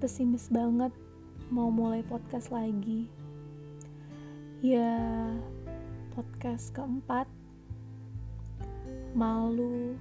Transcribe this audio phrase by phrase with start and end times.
[0.00, 0.88] pesimis banget
[1.52, 3.04] mau mulai podcast lagi.
[4.64, 4.96] Ya,
[6.16, 7.28] podcast keempat.
[9.12, 10.00] Malu,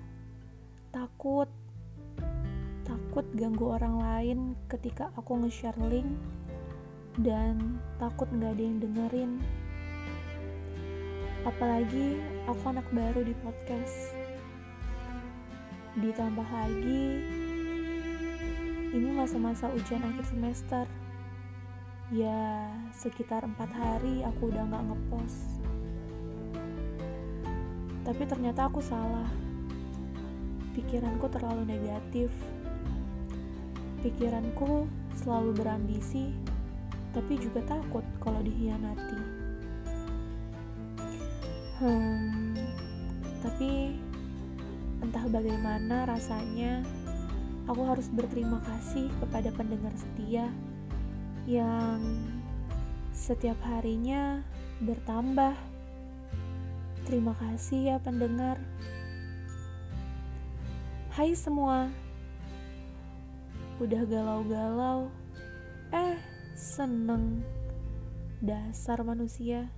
[0.96, 1.52] takut,
[2.88, 4.40] takut ganggu orang lain
[4.72, 6.08] ketika aku nge-share link
[7.20, 9.32] dan takut nggak ada yang dengerin.
[11.44, 14.16] Apalagi aku anak baru di podcast.
[16.00, 17.04] Ditambah lagi,
[18.90, 20.86] ini masa-masa ujian akhir semester.
[22.10, 25.62] Ya, sekitar empat hari aku udah gak ngepost.
[28.02, 29.30] Tapi ternyata aku salah.
[30.74, 32.34] Pikiranku terlalu negatif.
[34.02, 34.90] Pikiranku
[35.22, 36.34] selalu berambisi,
[37.14, 39.22] tapi juga takut kalau dihianati.
[41.78, 42.58] Hmm,
[43.46, 43.96] tapi
[45.00, 46.82] entah bagaimana rasanya
[47.70, 50.50] aku harus berterima kasih kepada pendengar setia
[51.46, 52.02] yang
[53.14, 54.42] setiap harinya
[54.82, 55.54] bertambah.
[57.06, 58.58] Terima kasih ya pendengar.
[61.14, 61.94] Hai semua.
[63.78, 65.14] Udah galau-galau.
[65.94, 66.18] Eh,
[66.58, 67.46] seneng.
[68.42, 69.70] Dasar manusia.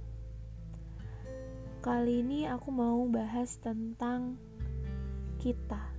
[1.84, 4.38] Kali ini aku mau bahas tentang
[5.42, 5.91] kita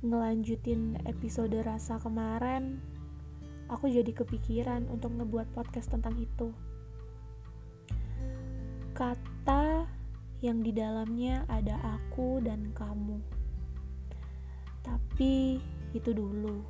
[0.00, 2.80] ngelanjutin episode rasa kemarin,
[3.68, 6.48] aku jadi kepikiran untuk ngebuat podcast tentang itu.
[8.96, 9.84] Kata
[10.40, 13.20] yang di dalamnya ada aku dan kamu.
[14.80, 15.60] Tapi
[15.92, 16.64] itu dulu.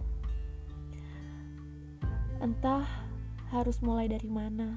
[2.43, 2.83] Entah
[3.55, 4.75] harus mulai dari mana.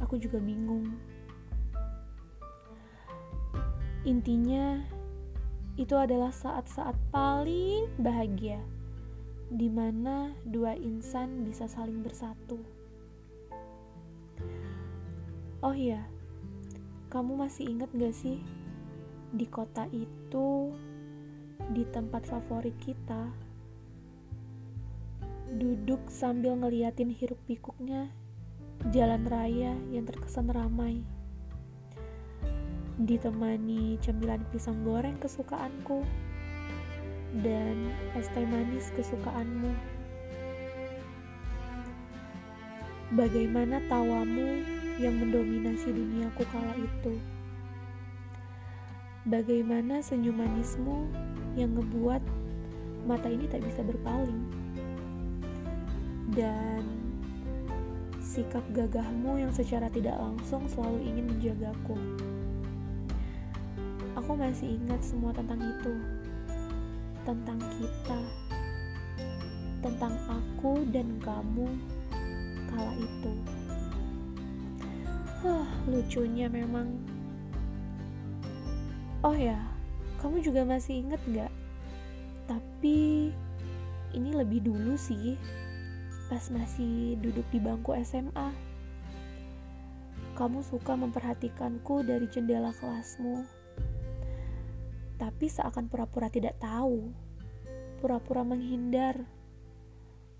[0.00, 0.96] Aku juga bingung.
[4.08, 4.80] Intinya
[5.80, 8.60] itu adalah saat-saat paling bahagia
[9.48, 12.60] di mana dua insan bisa saling bersatu.
[15.64, 16.04] Oh iya,
[17.08, 18.44] kamu masih ingat gak sih
[19.32, 20.68] di kota itu,
[21.72, 23.32] di tempat favorit kita,
[25.56, 28.12] duduk sambil ngeliatin hiruk pikuknya
[28.92, 31.00] jalan raya yang terkesan ramai
[33.00, 36.04] ditemani cemilan pisang goreng kesukaanku
[37.40, 39.72] dan es teh manis kesukaanmu.
[43.16, 44.62] Bagaimana tawamu
[45.00, 47.16] yang mendominasi duniaku kala itu?
[49.26, 51.10] Bagaimana senyum manismu
[51.58, 52.22] yang ngebuat
[53.08, 54.46] mata ini tak bisa berpaling?
[56.30, 56.86] Dan
[58.22, 61.98] sikap gagahmu yang secara tidak langsung selalu ingin menjagaku.
[64.30, 65.90] Aku masih ingat semua tentang itu,
[67.26, 68.20] tentang kita,
[69.82, 71.66] tentang aku dan kamu
[72.70, 73.32] kala itu.
[75.42, 76.94] Huh, lucunya memang.
[79.26, 79.58] Oh ya,
[80.22, 81.50] kamu juga masih inget gak?
[82.46, 83.34] Tapi
[84.14, 85.34] ini lebih dulu sih,
[86.30, 88.54] pas masih duduk di bangku SMA.
[90.38, 93.58] Kamu suka memperhatikanku dari jendela kelasmu
[95.20, 97.12] tapi seakan pura-pura tidak tahu,
[98.00, 99.20] pura-pura menghindar.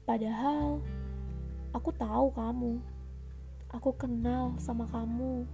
[0.08, 0.80] Padahal
[1.76, 2.80] aku tahu kamu,
[3.76, 5.44] aku kenal sama kamu.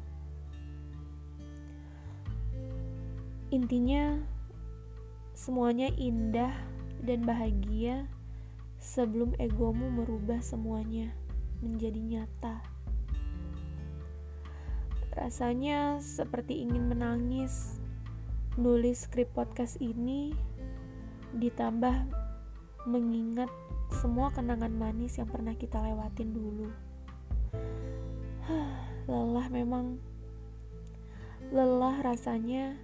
[3.51, 4.23] Intinya,
[5.35, 6.55] semuanya indah
[7.03, 8.07] dan bahagia
[8.79, 11.11] sebelum egomu merubah semuanya
[11.59, 12.63] menjadi nyata.
[15.19, 17.83] Rasanya seperti ingin menangis
[18.57, 20.33] nulis skrip podcast ini
[21.37, 22.09] ditambah
[22.89, 23.53] mengingat
[23.93, 26.69] semua kenangan manis yang pernah kita lewatin dulu.
[29.13, 30.01] lelah memang.
[31.53, 32.81] Lelah rasanya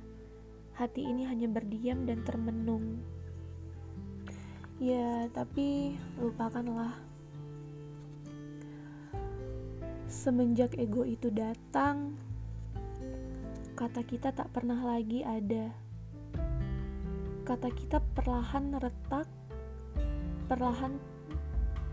[0.77, 3.01] hati ini hanya berdiam dan termenung.
[4.77, 7.01] Ya, tapi lupakanlah.
[10.05, 12.21] Semenjak ego itu datang,
[13.73, 15.73] kata kita tak pernah lagi ada.
[17.43, 19.25] Kata kita perlahan retak,
[20.47, 21.01] perlahan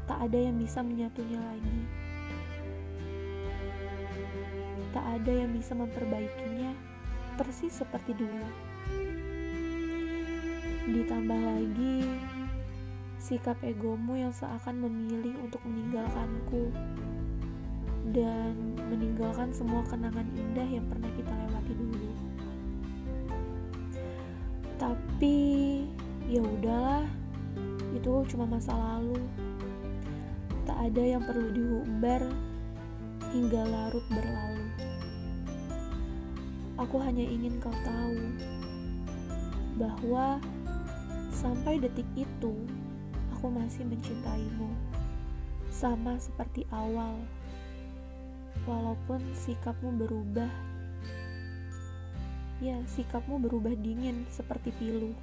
[0.04, 1.82] tak ada yang bisa menyatunya lagi.
[4.92, 6.76] Tak ada yang bisa memperbaikinya
[7.40, 8.50] persis seperti dulu.
[10.90, 11.98] Ditambah lagi
[13.20, 16.74] sikap egomu yang seakan memilih untuk meninggalkanku
[18.10, 18.58] dan
[18.90, 22.10] meninggalkan semua kenangan indah yang pernah kita lewati dulu.
[24.80, 25.40] Tapi
[26.26, 27.06] ya udahlah,
[27.94, 29.22] itu cuma masa lalu.
[30.66, 32.22] Tak ada yang perlu diumbar
[33.30, 34.66] hingga larut berlalu.
[36.80, 38.18] Aku hanya ingin kau tahu
[39.76, 40.40] bahwa
[41.30, 42.54] sampai detik itu
[43.36, 44.72] aku masih mencintaimu,
[45.72, 47.20] sama seperti awal.
[48.68, 50.52] Walaupun sikapmu berubah,
[52.60, 55.16] ya, sikapmu berubah dingin seperti pilu.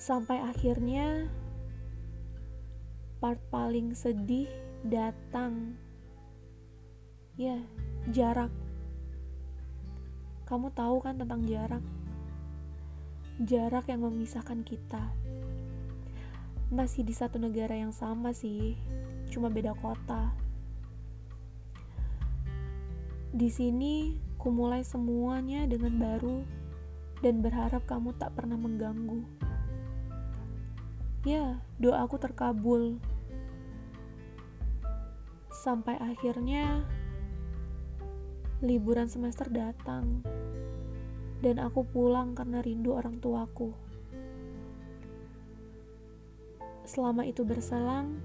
[0.00, 1.28] Sampai akhirnya
[3.20, 4.48] part paling sedih
[4.86, 5.74] datang.
[7.36, 7.60] Ya,
[8.14, 8.52] jarak.
[10.46, 11.82] Kamu tahu kan tentang jarak?
[13.42, 15.02] Jarak yang memisahkan kita.
[16.70, 18.78] Masih di satu negara yang sama sih,
[19.36, 20.32] cuma beda kota.
[23.36, 26.40] Di sini, kumulai semuanya dengan baru
[27.20, 29.20] dan berharap kamu tak pernah mengganggu.
[31.28, 32.96] Ya, doaku terkabul.
[35.52, 36.80] Sampai akhirnya
[38.64, 40.24] liburan semester datang
[41.44, 43.76] dan aku pulang karena rindu orang tuaku.
[46.88, 48.16] Selama itu berselang,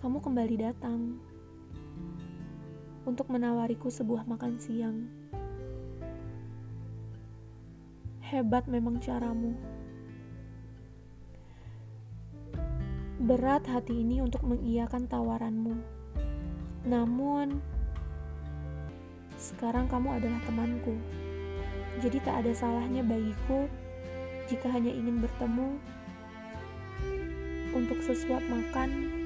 [0.00, 1.20] kamu kembali datang
[3.04, 4.96] untuk menawariku sebuah makan siang.
[8.24, 9.52] Hebat memang caramu.
[13.20, 15.76] Berat hati ini untuk mengiyakan tawaranmu.
[16.88, 17.60] Namun,
[19.36, 20.96] sekarang kamu adalah temanku.
[22.00, 23.68] Jadi tak ada salahnya bagiku
[24.48, 25.76] jika hanya ingin bertemu
[27.76, 29.19] untuk sesuap makan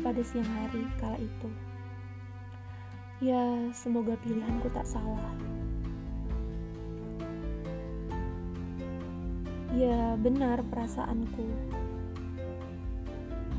[0.00, 1.48] pada siang hari kala itu.
[3.20, 5.32] Ya, semoga pilihanku tak salah.
[9.76, 11.46] Ya, benar perasaanku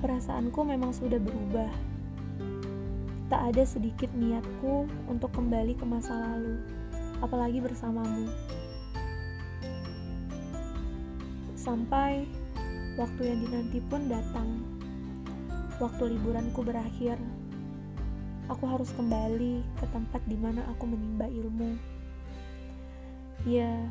[0.02, 1.70] perasaanku memang sudah berubah.
[3.30, 6.58] Tak ada sedikit niatku untuk kembali ke masa lalu,
[7.24, 8.28] apalagi bersamamu.
[11.56, 12.28] Sampai
[12.98, 14.81] waktu yang dinanti pun datang.
[15.82, 17.18] Waktu liburanku berakhir,
[18.46, 21.74] aku harus kembali ke tempat di mana aku menimba ilmu.
[23.50, 23.90] Ya,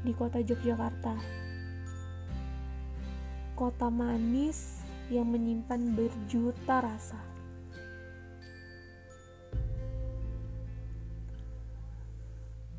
[0.00, 1.12] di kota Yogyakarta.
[3.52, 4.80] Kota manis
[5.12, 7.20] yang menyimpan berjuta rasa.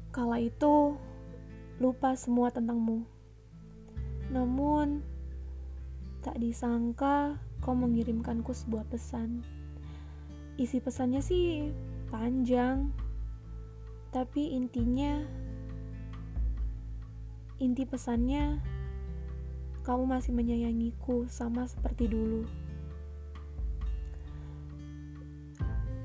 [0.09, 0.97] Kala itu,
[1.77, 3.05] lupa semua tentangmu.
[4.33, 5.05] Namun,
[6.25, 9.39] tak disangka kau mengirimkanku sebuah pesan.
[10.59, 11.71] Isi pesannya sih
[12.11, 12.91] panjang,
[14.11, 15.23] tapi intinya,
[17.63, 18.59] inti pesannya
[19.87, 22.43] kamu masih menyayangiku sama seperti dulu.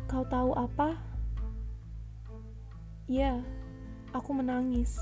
[0.07, 0.95] Kau tahu apa?
[3.11, 3.43] Ya,
[4.15, 4.97] aku menangis.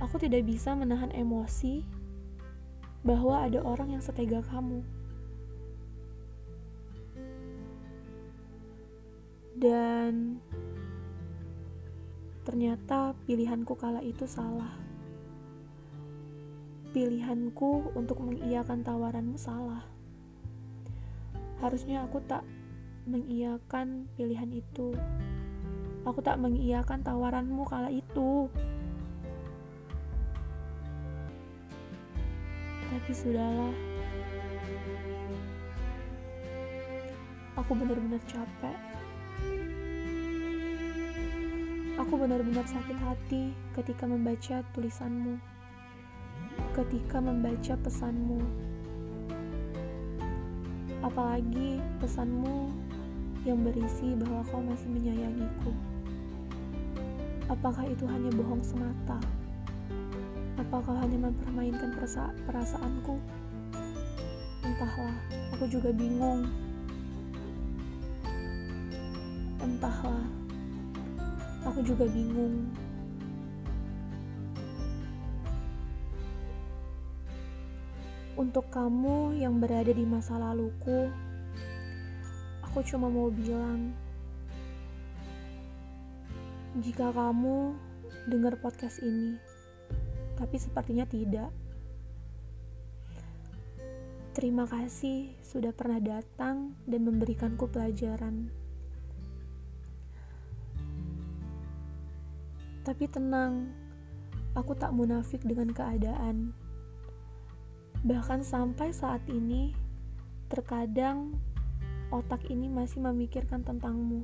[0.00, 1.97] Aku tidak bisa menahan emosi
[3.08, 4.84] bahwa ada orang yang setega kamu.
[9.56, 10.44] Dan
[12.44, 14.88] ternyata pilihanku kala itu salah
[16.98, 19.84] pilihanku untuk mengiyakan tawaranmu salah.
[21.60, 22.42] Harusnya aku tak
[23.04, 24.96] mengiyakan pilihan itu.
[26.02, 28.48] Aku tak mengiyakan tawaranmu kala itu.
[33.08, 33.72] Tapi sudahlah.
[37.56, 38.76] Aku benar-benar capek.
[41.96, 45.40] Aku benar-benar sakit hati ketika membaca tulisanmu
[46.76, 48.44] ketika membaca pesanmu.
[51.00, 52.68] Apalagi pesanmu
[53.48, 55.72] yang berisi bahwa kau masih menyayangiku.
[57.48, 59.37] Apakah itu hanya bohong semata?
[60.68, 63.16] Apakah hanya mempermainkan perasa perasaanku?
[64.68, 65.16] Entahlah,
[65.56, 66.44] aku juga bingung.
[69.64, 70.28] Entahlah,
[71.64, 72.68] aku juga bingung.
[78.36, 81.08] Untuk kamu yang berada di masa laluku,
[82.60, 83.96] aku cuma mau bilang,
[86.84, 87.72] jika kamu
[88.28, 89.40] dengar podcast ini,
[90.38, 91.50] tapi sepertinya tidak.
[94.38, 98.46] Terima kasih sudah pernah datang dan memberikanku pelajaran.
[102.86, 103.74] Tapi tenang,
[104.54, 106.54] aku tak munafik dengan keadaan
[108.06, 109.74] Bahkan sampai saat ini,
[110.46, 111.34] terkadang
[112.14, 114.22] otak ini masih memikirkan tentangmu.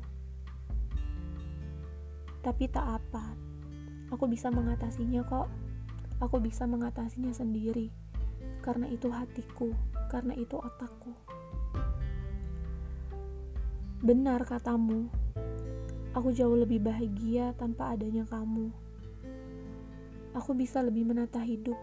[2.39, 3.35] Tapi tak apa,
[4.15, 5.51] aku bisa mengatasinya kok.
[6.23, 7.91] Aku bisa mengatasinya sendiri,
[8.61, 9.75] karena itu hatiku,
[10.11, 11.15] karena itu otakku.
[14.05, 15.09] Benar katamu,
[16.13, 18.69] aku jauh lebih bahagia tanpa adanya kamu.
[20.35, 21.79] Aku bisa lebih menata hidup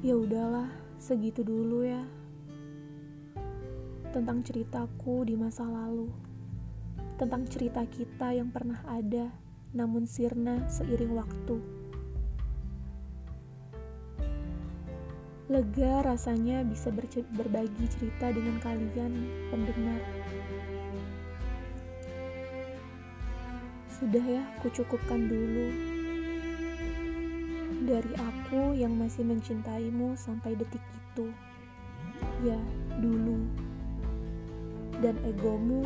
[0.00, 2.00] Ya udahlah, segitu dulu ya.
[4.16, 6.08] Tentang ceritaku di masa lalu.
[7.20, 9.28] Tentang cerita kita yang pernah ada,
[9.70, 11.56] namun sirna seiring waktu.
[15.50, 16.94] Lega rasanya bisa
[17.34, 20.02] berbagi cerita dengan kalian, pendengar.
[23.90, 25.66] Sudah ya, kucukupkan dulu
[27.90, 31.34] dari aku yang masih mencintaimu sampai detik itu.
[32.46, 32.58] Ya,
[33.02, 33.42] dulu.
[35.02, 35.82] Dan egomu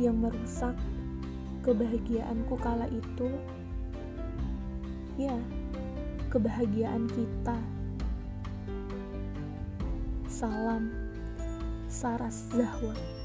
[0.00, 0.72] yang merusak
[1.64, 3.28] kebahagiaanku kala itu.
[5.16, 5.34] Ya,
[6.28, 7.56] kebahagiaan kita.
[10.28, 10.92] Salam
[11.88, 13.23] Saras Zahwa.